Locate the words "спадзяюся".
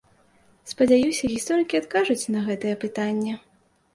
0.71-1.23